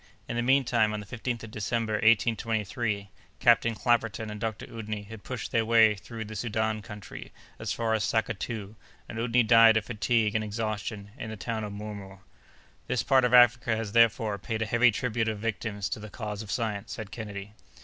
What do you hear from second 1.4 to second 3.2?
of December, 1823,